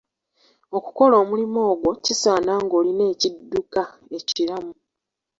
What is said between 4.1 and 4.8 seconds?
ekiramu.